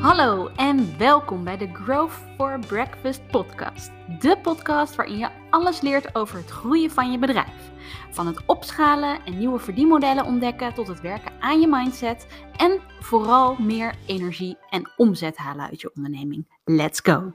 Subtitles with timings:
[0.00, 3.90] Hallo en welkom bij de Growth for Breakfast podcast.
[4.20, 7.70] De podcast waarin je alles leert over het groeien van je bedrijf.
[8.10, 12.26] Van het opschalen en nieuwe verdienmodellen ontdekken tot het werken aan je mindset
[12.56, 16.46] en vooral meer energie en omzet halen uit je onderneming.
[16.64, 17.32] Let's go!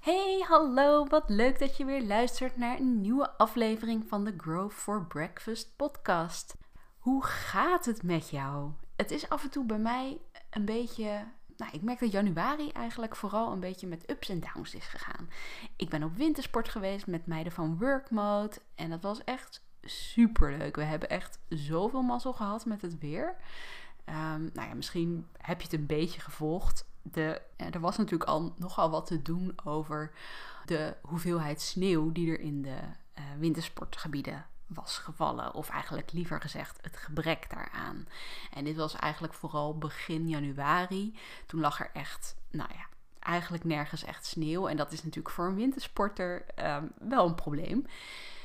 [0.00, 4.72] Hey, hallo, wat leuk dat je weer luistert naar een nieuwe aflevering van de Growth
[4.72, 6.54] for Breakfast podcast.
[6.98, 8.70] Hoe gaat het met jou?
[8.96, 10.20] Het is af en toe bij mij
[10.50, 11.24] een beetje
[11.58, 15.28] nou, ik merk dat januari eigenlijk vooral een beetje met ups en downs is gegaan.
[15.76, 18.56] Ik ben op wintersport geweest met meiden van Workmode.
[18.74, 20.76] En dat was echt super leuk.
[20.76, 23.36] We hebben echt zoveel mazzel gehad met het weer.
[24.06, 26.88] Um, nou ja, misschien heb je het een beetje gevolgd.
[27.02, 30.12] De, er was natuurlijk al nogal wat te doen over
[30.64, 32.78] de hoeveelheid sneeuw die er in de
[33.18, 35.54] uh, wintersportgebieden was gevallen.
[35.54, 38.08] Of eigenlijk liever gezegd het gebrek daaraan.
[38.54, 41.18] En dit was eigenlijk vooral begin januari.
[41.46, 42.86] Toen lag er echt, nou ja,
[43.18, 44.68] eigenlijk nergens echt sneeuw.
[44.68, 47.86] En dat is natuurlijk voor een wintersporter ehm, wel een probleem.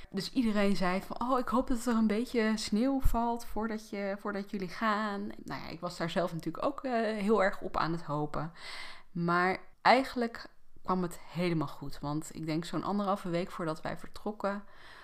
[0.10, 4.16] Dus iedereen zei van, oh, ik hoop dat er een beetje sneeuw valt voordat, je,
[4.20, 5.32] voordat jullie gaan.
[5.44, 8.52] Nou ja, ik was daar zelf natuurlijk ook uh, heel erg op aan het hopen.
[9.12, 10.50] Maar eigenlijk
[10.84, 12.00] kwam het helemaal goed.
[12.00, 14.64] Want ik denk zo'n anderhalve week voordat wij vertrokken,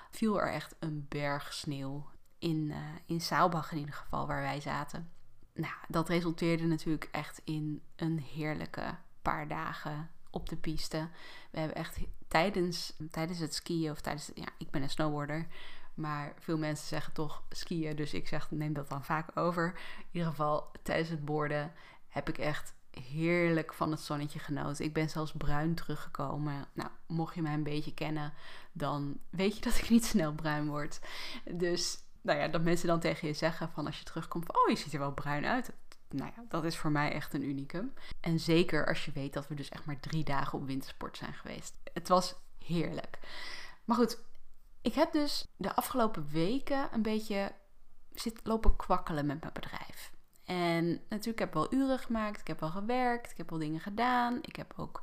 [0.10, 4.62] viel er echt een berg sneeuw in, uh, in Saalbach in ieder geval, waar wij
[4.62, 5.10] zaten.
[5.54, 11.10] Nou, dat resulteerde natuurlijk echt in een heerlijke paar dagen op de piste.
[11.52, 14.32] We hebben echt tijdens, tijdens het skiën of tijdens...
[14.34, 15.48] Ja, ik ben een snowboarder,
[15.94, 17.96] maar veel mensen zeggen toch skiën.
[17.96, 19.68] Dus ik zeg, neem dat dan vaak over.
[19.98, 21.74] In ieder geval, tijdens het borden
[22.08, 24.86] heb ik echt heerlijk van het zonnetje genoten.
[24.86, 26.66] Ik ben zelfs bruin teruggekomen.
[26.74, 28.34] Nou, mocht je mij een beetje kennen,
[28.72, 31.00] dan weet je dat ik niet snel bruin word.
[31.52, 34.70] Dus, nou ja, dat mensen dan tegen je zeggen van als je terugkomt van, oh,
[34.70, 35.72] je ziet er wel bruin uit.
[36.10, 37.94] Nou ja, dat is voor mij echt een unicum.
[38.20, 41.34] En zeker als je weet dat we dus echt maar drie dagen op wintersport zijn
[41.34, 41.78] geweest.
[41.94, 43.20] Het was heerlijk.
[43.86, 44.20] Maar goed,
[44.82, 47.52] ik heb dus de afgelopen weken een beetje
[48.14, 50.12] zit lopen kwakkelen met mijn bedrijf.
[50.50, 53.80] En natuurlijk heb ik wel uren gemaakt, ik heb wel gewerkt, ik heb wel dingen
[53.80, 54.40] gedaan.
[54.42, 55.02] Ik heb ook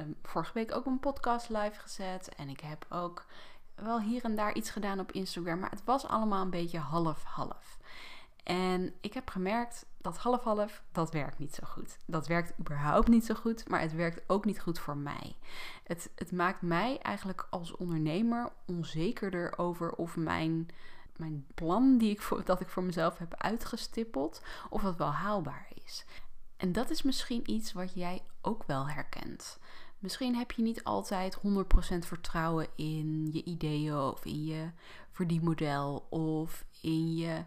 [0.00, 2.34] um, vorige week ook een podcast live gezet.
[2.34, 3.26] En ik heb ook
[3.74, 5.58] wel hier en daar iets gedaan op Instagram.
[5.58, 7.78] Maar het was allemaal een beetje half-half.
[8.42, 11.96] En ik heb gemerkt dat half-half, dat werkt niet zo goed.
[12.06, 15.36] Dat werkt überhaupt niet zo goed, maar het werkt ook niet goed voor mij.
[15.84, 20.68] Het, het maakt mij eigenlijk als ondernemer onzekerder over of mijn
[21.18, 25.68] mijn plan die ik voor, dat ik voor mezelf heb uitgestippeld, of dat wel haalbaar
[25.84, 26.04] is.
[26.56, 29.58] En dat is misschien iets wat jij ook wel herkent.
[29.98, 31.38] Misschien heb je niet altijd 100%
[31.98, 34.70] vertrouwen in je ideeën of in je
[35.10, 37.44] verdienmodel of in je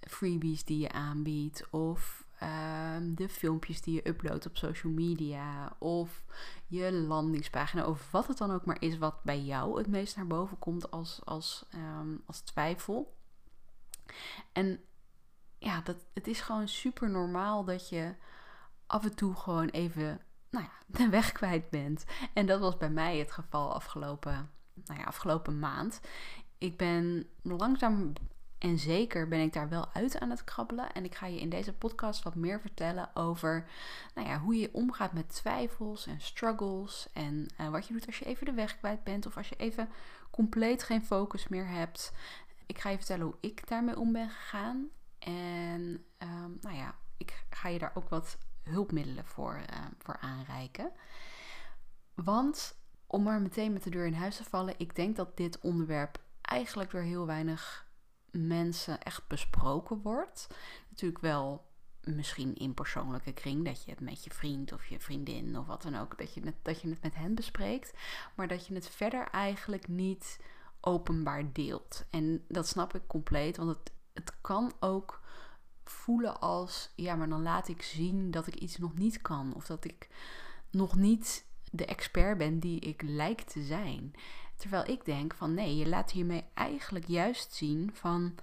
[0.00, 6.24] freebies die je aanbiedt of Ehm, de filmpjes die je uploadt op social media of
[6.72, 10.26] je landingspagina of wat het dan ook maar is wat bij jou het meest naar
[10.26, 13.16] boven komt als, als, um, als twijfel.
[14.52, 14.80] En
[15.58, 18.14] ja, dat, het is gewoon super normaal dat je
[18.86, 22.04] af en toe gewoon even nou ja, de weg kwijt bent.
[22.32, 24.50] En dat was bij mij het geval afgelopen,
[24.84, 26.00] nou ja, afgelopen maand.
[26.58, 28.12] Ik ben langzaam
[28.62, 30.92] en zeker ben ik daar wel uit aan het krabbelen.
[30.92, 33.68] En ik ga je in deze podcast wat meer vertellen over
[34.14, 37.08] nou ja, hoe je omgaat met twijfels en struggles.
[37.12, 39.56] En uh, wat je doet als je even de weg kwijt bent of als je
[39.56, 39.88] even
[40.30, 42.12] compleet geen focus meer hebt.
[42.66, 44.88] Ik ga je vertellen hoe ik daarmee om ben gegaan.
[45.18, 50.92] En um, nou ja, ik ga je daar ook wat hulpmiddelen voor, uh, voor aanreiken.
[52.14, 55.58] Want om maar meteen met de deur in huis te vallen, ik denk dat dit
[55.60, 57.90] onderwerp eigenlijk door heel weinig
[58.32, 60.46] mensen echt besproken wordt.
[60.88, 61.70] Natuurlijk wel
[62.04, 65.82] misschien in persoonlijke kring, dat je het met je vriend of je vriendin of wat
[65.82, 67.92] dan ook, dat je het, dat je het met hen bespreekt,
[68.34, 70.40] maar dat je het verder eigenlijk niet
[70.80, 72.04] openbaar deelt.
[72.10, 75.20] En dat snap ik compleet, want het, het kan ook
[75.84, 79.66] voelen als, ja, maar dan laat ik zien dat ik iets nog niet kan of
[79.66, 80.08] dat ik
[80.70, 84.12] nog niet de expert ben die ik lijk te zijn.
[84.62, 88.34] Terwijl ik denk van nee, je laat hiermee eigenlijk juist zien van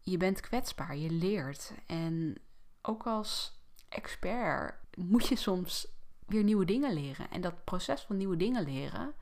[0.00, 1.72] je bent kwetsbaar, je leert.
[1.86, 2.38] En
[2.82, 5.88] ook als expert moet je soms
[6.26, 7.30] weer nieuwe dingen leren.
[7.30, 9.14] En dat proces van nieuwe dingen leren,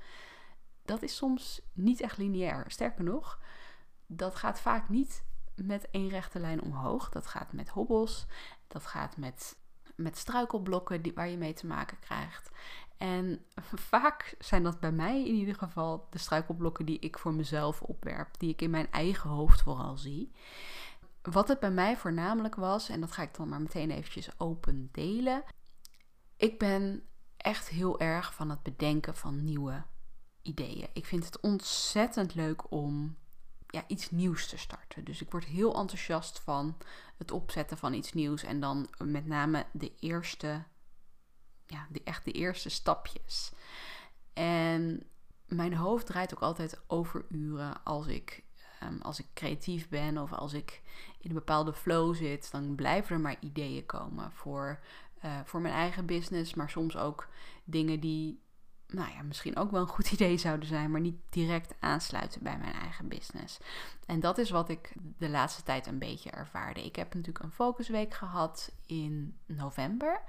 [0.85, 2.65] dat is soms niet echt lineair.
[2.69, 3.41] Sterker nog,
[4.07, 5.25] dat gaat vaak niet
[5.55, 7.09] met één rechte lijn omhoog.
[7.09, 8.27] Dat gaat met hobbels,
[8.69, 9.57] dat gaat met,
[9.97, 12.51] met struikelblokken die, waar je mee te maken krijgt.
[12.97, 13.45] En
[13.75, 18.39] vaak zijn dat bij mij in ieder geval de struikelblokken die ik voor mezelf opwerp,
[18.39, 20.33] die ik in mijn eigen hoofd vooral zie.
[21.23, 24.89] wat het bij mij voornamelijk was, en dat ga ik dan maar meteen eventjes open
[24.93, 25.45] delen.
[26.37, 27.03] Ik ben
[27.37, 29.85] echt heel erg van het bedenken van nieuwe
[30.43, 30.89] ideeën.
[30.93, 33.17] Ik vind het ontzettend leuk om
[33.67, 35.05] ja, iets nieuws te starten.
[35.05, 36.77] Dus ik word heel enthousiast van
[37.17, 40.63] het opzetten van iets nieuws en dan met name de eerste,
[41.67, 43.53] ja, de, echt de eerste stapjes.
[44.33, 45.03] En
[45.47, 48.45] mijn hoofd draait ook altijd over uren als ik,
[48.83, 50.83] um, als ik creatief ben of als ik
[51.19, 52.51] in een bepaalde flow zit.
[52.51, 54.81] Dan blijven er maar ideeën komen voor,
[55.25, 57.29] uh, voor mijn eigen business, maar soms ook
[57.65, 58.45] dingen die
[58.89, 62.59] nou ja, misschien ook wel een goed idee zouden zijn, maar niet direct aansluiten bij
[62.59, 63.59] mijn eigen business.
[64.07, 66.85] En dat is wat ik de laatste tijd een beetje ervaarde.
[66.85, 70.23] Ik heb natuurlijk een focusweek gehad in november.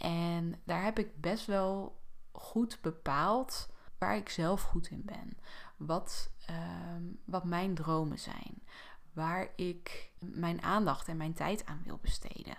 [0.00, 2.00] En daar heb ik best wel
[2.32, 3.68] goed bepaald
[3.98, 5.38] waar ik zelf goed in ben.
[5.76, 8.62] Wat, ehm, wat mijn dromen zijn.
[9.12, 12.56] Waar ik mijn aandacht en mijn tijd aan wil besteden.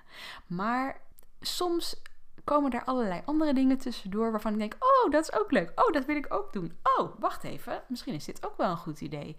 [0.48, 1.02] Maar
[1.40, 2.02] soms
[2.44, 5.72] komen er allerlei andere dingen tussendoor waarvan ik denk: oh, dat is ook leuk.
[5.76, 6.78] Oh, dat wil ik ook doen.
[6.98, 7.84] Oh, wacht even.
[7.88, 9.36] Misschien is dit ook wel een goed idee.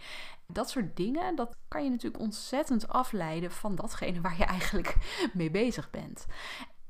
[0.46, 4.96] Dat soort dingen, dat kan je natuurlijk ontzettend afleiden van datgene waar je eigenlijk
[5.32, 6.26] mee bezig bent.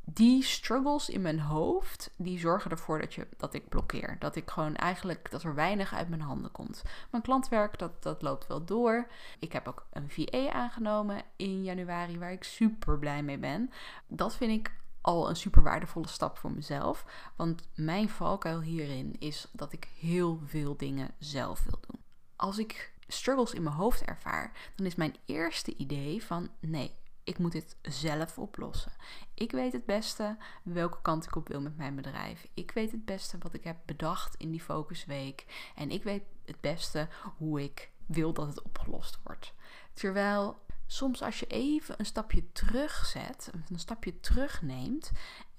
[0.05, 4.17] Die struggles in mijn hoofd, die zorgen ervoor dat, je, dat ik blokkeer.
[4.19, 6.83] Dat ik gewoon eigenlijk, dat er weinig uit mijn handen komt.
[7.11, 9.09] Mijn klantwerk, dat, dat loopt wel door.
[9.39, 13.71] Ik heb ook een VA aangenomen in januari, waar ik super blij mee ben.
[14.07, 17.05] Dat vind ik al een super waardevolle stap voor mezelf.
[17.37, 22.01] Want mijn valkuil hierin is dat ik heel veel dingen zelf wil doen.
[22.37, 27.39] Als ik struggles in mijn hoofd ervaar, dan is mijn eerste idee van nee, ik
[27.39, 28.93] moet dit zelf oplossen.
[29.35, 32.47] Ik weet het beste welke kant ik op wil met mijn bedrijf.
[32.55, 35.71] Ik weet het beste wat ik heb bedacht in die focusweek.
[35.75, 39.55] En ik weet het beste hoe ik wil dat het opgelost wordt.
[39.93, 45.11] Terwijl soms als je even een stapje terugzet, een stapje terugneemt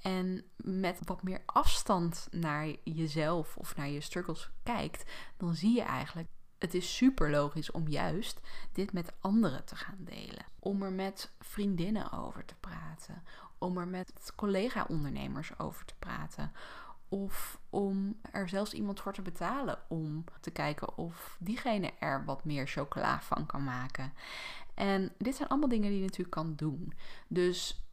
[0.01, 5.81] en met wat meer afstand naar jezelf of naar je struggles kijkt, dan zie je
[5.81, 6.29] eigenlijk
[6.63, 8.39] het is super logisch om juist
[8.71, 10.45] dit met anderen te gaan delen.
[10.59, 13.23] Om er met vriendinnen over te praten.
[13.57, 16.51] Om er met collega-ondernemers over te praten.
[17.09, 22.45] Of om er zelfs iemand voor te betalen om te kijken of diegene er wat
[22.45, 24.13] meer chocola van kan maken.
[24.73, 26.93] En dit zijn allemaal dingen die je natuurlijk kan doen.
[27.27, 27.83] Dus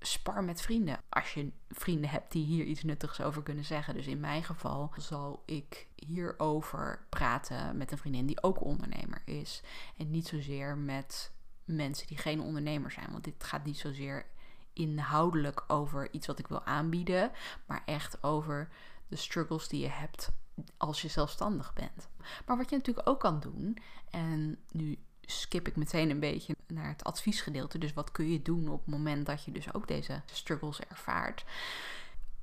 [0.00, 1.00] spar met vrienden.
[1.08, 3.94] Als je vrienden hebt die hier iets nuttigs over kunnen zeggen.
[3.94, 9.62] Dus in mijn geval zal ik hierover praten met een vriendin die ook ondernemer is.
[9.96, 11.32] En niet zozeer met
[11.64, 13.10] mensen die geen ondernemer zijn.
[13.10, 14.26] Want dit gaat niet zozeer
[14.72, 17.30] inhoudelijk over iets wat ik wil aanbieden.
[17.66, 18.68] Maar echt over
[19.08, 20.32] de struggles die je hebt
[20.76, 22.08] als je zelfstandig bent.
[22.46, 23.78] Maar wat je natuurlijk ook kan doen.
[24.10, 24.98] En nu
[25.30, 27.78] skip ik meteen een beetje naar het adviesgedeelte.
[27.78, 31.44] Dus wat kun je doen op het moment dat je dus ook deze struggles ervaart?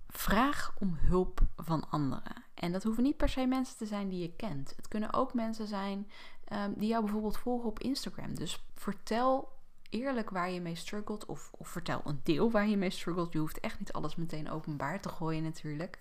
[0.09, 2.43] Vraag om hulp van anderen.
[2.53, 4.73] En dat hoeven niet per se mensen te zijn die je kent.
[4.75, 6.07] Het kunnen ook mensen zijn
[6.53, 8.35] um, die jou bijvoorbeeld volgen op Instagram.
[8.35, 9.55] Dus vertel
[9.89, 11.25] eerlijk waar je mee struggelt.
[11.25, 13.33] Of, of, vertel een deel waar je mee struggelt.
[13.33, 15.99] Je hoeft echt niet alles meteen openbaar te gooien natuurlijk.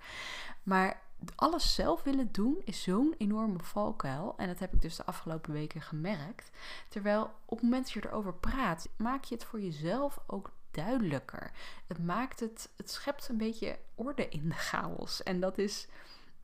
[0.62, 1.02] Maar
[1.34, 4.34] alles zelf willen doen is zo'n enorme valkuil.
[4.36, 6.50] En dat heb ik dus de afgelopen weken gemerkt.
[6.88, 11.50] Terwijl op het moment dat je erover praat, maak je het voor jezelf ook duidelijker.
[11.86, 15.22] Het maakt het, het schept een beetje orde in de chaos.
[15.22, 15.88] En dat is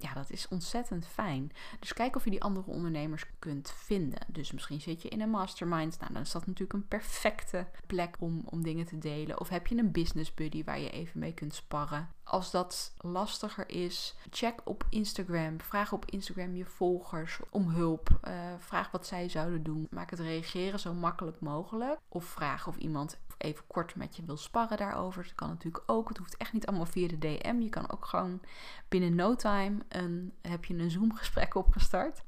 [0.03, 1.53] ja, dat is ontzettend fijn.
[1.81, 4.21] Dus kijk of je die andere ondernemers kunt vinden.
[4.29, 6.01] Dus misschien zit je in een mastermind.
[6.01, 9.41] Nou, dan is dat natuurlijk een perfecte plek om, om dingen te delen.
[9.41, 12.09] Of heb je een business buddy waar je even mee kunt sparren.
[12.25, 15.61] Als dat lastiger is, check op Instagram.
[15.61, 18.19] Vraag op Instagram je volgers om hulp.
[18.29, 19.87] Uh, vraag wat zij zouden doen.
[19.91, 22.01] Maak het reageren zo makkelijk mogelijk.
[22.09, 25.23] Of vraag of iemand even kort met je wil sparren daarover.
[25.23, 26.09] Dat kan natuurlijk ook.
[26.09, 27.61] Het hoeft echt niet allemaal via de DM.
[27.61, 28.41] Je kan ook gewoon
[28.89, 32.23] binnen no time een, heb je een Zoom gesprek opgestart.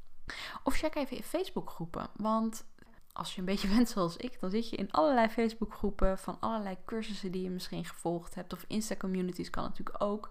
[0.62, 2.08] Of check even in Facebook groepen.
[2.16, 2.66] Want
[3.12, 6.40] als je een beetje bent zoals ik, dan zit je in allerlei Facebook groepen van
[6.40, 8.52] allerlei cursussen die je misschien gevolgd hebt.
[8.52, 10.30] Of Insta communities kan natuurlijk ook.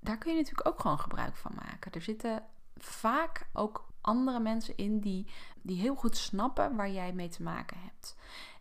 [0.00, 1.92] Daar kun je natuurlijk ook gewoon gebruik van maken.
[1.92, 2.44] Er zitten
[2.76, 5.26] vaak ook andere mensen in die,
[5.62, 8.16] die heel goed snappen waar jij mee te maken hebt.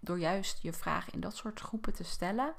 [0.06, 2.56] Door juist je vragen in dat soort groepen te stellen,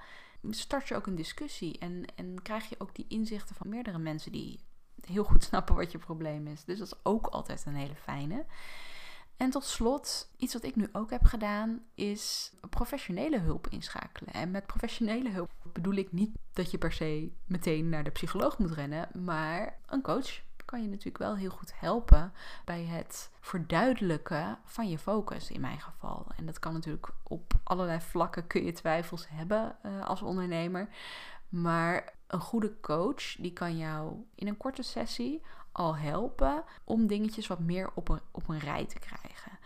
[0.51, 4.33] start je ook een discussie en, en krijg je ook die inzichten van meerdere mensen
[4.33, 4.61] die
[5.01, 6.65] heel goed snappen wat je probleem is.
[6.65, 8.45] Dus dat is ook altijd een hele fijne.
[9.37, 14.33] En tot slot, iets wat ik nu ook heb gedaan, is professionele hulp inschakelen.
[14.33, 18.59] En met professionele hulp bedoel ik niet dat je per se meteen naar de psycholoog
[18.59, 22.33] moet rennen, maar een coach kan je natuurlijk wel heel goed helpen
[22.65, 26.27] bij het verduidelijken van je focus in mijn geval.
[26.37, 30.89] En dat kan natuurlijk op allerlei vlakken kun je twijfels hebben uh, als ondernemer.
[31.49, 35.43] Maar een goede coach die kan jou in een korte sessie
[35.73, 39.59] al helpen om dingetjes wat meer op een, op een rij te krijgen.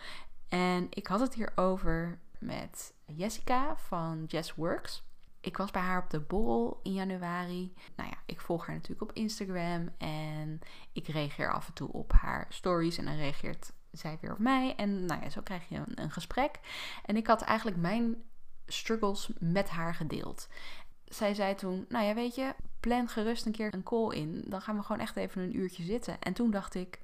[0.48, 5.02] En ik had het hierover met Jessica van Jess Works.
[5.40, 7.74] Ik was bij haar op de borrel in januari.
[7.96, 10.60] Nou ja, ik volg haar natuurlijk op Instagram en
[10.92, 14.74] ik reageer af en toe op haar stories en dan reageert zij weer op mij.
[14.76, 16.60] En nou ja, zo krijg je een, een gesprek.
[17.04, 18.22] En ik had eigenlijk mijn
[18.66, 20.48] struggles met haar gedeeld.
[21.04, 24.44] Zij zei toen, nou ja, weet je, plan gerust een keer een call in.
[24.46, 26.20] Dan gaan we gewoon echt even een uurtje zitten.
[26.20, 27.00] En toen dacht ik,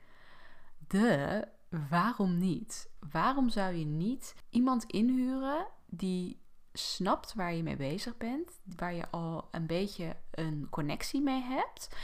[0.88, 1.44] de,
[1.90, 2.88] waarom niet?
[3.10, 6.40] Waarom zou je niet iemand inhuren die
[6.76, 11.96] snapt waar je mee bezig bent, waar je al een beetje een connectie mee hebt,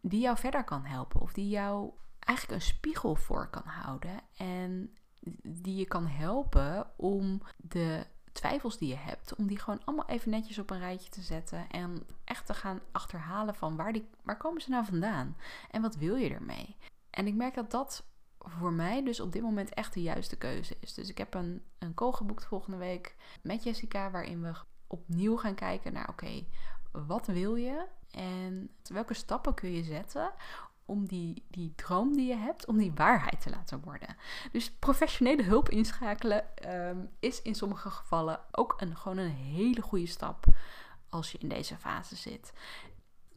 [0.00, 4.96] die jou verder kan helpen of die jou eigenlijk een spiegel voor kan houden en
[5.42, 10.30] die je kan helpen om de twijfels die je hebt, om die gewoon allemaal even
[10.30, 14.36] netjes op een rijtje te zetten en echt te gaan achterhalen van waar, die, waar
[14.36, 15.36] komen ze nou vandaan
[15.70, 16.76] en wat wil je ermee.
[17.10, 18.04] En ik merk dat dat
[18.38, 20.94] voor mij dus op dit moment echt de juiste keuze is.
[20.94, 24.52] Dus ik heb een, een call geboekt volgende week met Jessica, waarin we
[24.86, 26.44] opnieuw gaan kijken naar: oké,
[26.92, 30.32] wat wil je en welke stappen kun je zetten
[30.84, 34.16] om die, die droom die je hebt, om die waarheid te laten worden.
[34.52, 40.06] Dus professionele hulp inschakelen ehm, is in sommige gevallen ook een, gewoon een hele goede
[40.06, 40.44] stap
[41.08, 42.52] als je in deze fase zit.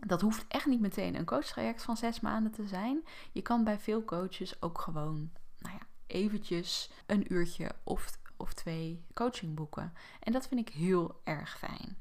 [0.08, 3.04] Dat hoeft echt niet meteen een coachtraject van zes maanden te zijn.
[3.32, 9.06] Je kan bij veel coaches ook gewoon, nou ja, eventjes een uurtje of, of twee
[9.14, 9.94] coaching boeken.
[10.20, 11.98] En dat vind ik heel erg fijn.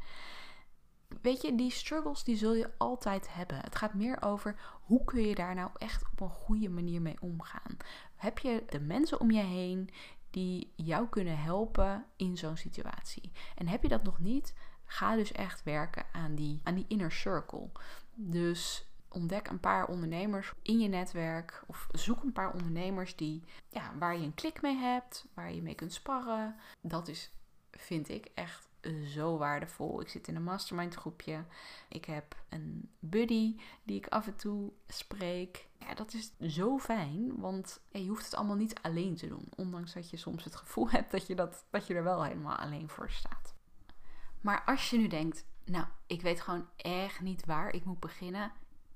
[1.23, 3.59] Weet je, die struggles die zul je altijd hebben.
[3.61, 7.21] Het gaat meer over hoe kun je daar nou echt op een goede manier mee
[7.21, 7.77] omgaan.
[8.17, 9.91] Heb je de mensen om je heen
[10.31, 13.33] die jou kunnen helpen in zo'n situatie?
[13.55, 14.55] En heb je dat nog niet?
[14.93, 17.69] Ga dus echt werken aan die, aan die inner circle.
[18.15, 21.63] Dus ontdek een paar ondernemers in je netwerk.
[21.67, 25.63] Of zoek een paar ondernemers die, ja, waar je een klik mee hebt, waar je
[25.63, 26.57] mee kunt sparren.
[26.81, 27.31] Dat is,
[27.71, 28.69] vind ik, echt
[29.15, 30.01] zo waardevol.
[30.01, 31.45] Ik zit in een mastermind groepje.
[31.89, 35.69] Ik heb een buddy die ik af en toe spreek.
[35.79, 39.49] Ja, dat is zo fijn, want je hoeft het allemaal niet alleen te doen.
[39.57, 42.57] Ondanks dat je soms het gevoel hebt dat je, dat, dat je er wel helemaal
[42.57, 43.59] alleen voor staat.
[44.41, 48.53] Maar als je nu denkt, nou, ik weet gewoon echt niet waar ik moet beginnen.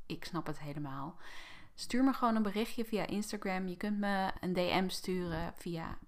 [0.06, 1.16] Ik snap het helemaal.
[1.76, 3.68] Stuur me gewoon een berichtje via Instagram.
[3.68, 5.98] Je kunt me een DM sturen via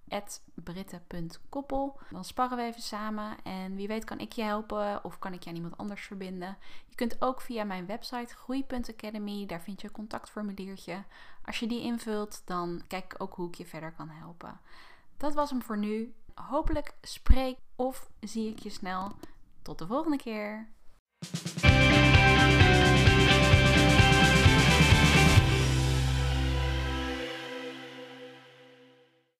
[0.54, 1.98] britte.koppel.
[2.10, 5.42] Dan sparren we even samen en wie weet kan ik je helpen of kan ik
[5.42, 6.56] je aan iemand anders verbinden.
[6.88, 11.04] Je kunt ook via mijn website groei.academy, daar vind je een contactformuliertje.
[11.44, 14.60] Als je die invult, dan kijk ik ook hoe ik je verder kan helpen.
[15.16, 16.14] Dat was hem voor nu.
[16.40, 19.12] Hopelijk spreek of zie ik je snel.
[19.62, 20.68] Tot de volgende keer.